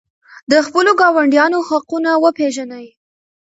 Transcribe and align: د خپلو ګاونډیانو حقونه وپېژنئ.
د 0.51 0.53
خپلو 0.65 0.91
ګاونډیانو 1.01 1.59
حقونه 1.69 2.11
وپېژنئ. 2.23 2.87